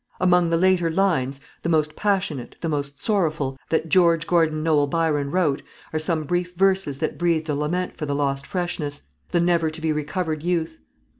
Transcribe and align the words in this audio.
Amongst 0.19 0.49
the 0.49 0.57
later 0.57 0.89
lines 0.89 1.39
the 1.61 1.69
most 1.69 1.95
passionate, 1.95 2.55
the 2.61 2.67
most 2.69 3.03
sorrowful 3.03 3.59
that 3.69 3.87
George 3.87 4.25
Gordon 4.25 4.63
Noel 4.63 4.87
Byron 4.87 5.29
wrote, 5.29 5.61
are 5.93 5.99
some 5.99 6.23
brief 6.23 6.55
verses 6.55 6.97
that 6.97 7.19
breathed 7.19 7.49
a 7.49 7.53
lament 7.53 7.95
for 7.95 8.07
the 8.07 8.15
lost 8.15 8.47
freshness, 8.47 9.03
the 9.29 9.39
never 9.39 9.69
to 9.69 9.79
be 9.79 9.93
recovered 9.93 10.41
youth. 10.41 10.79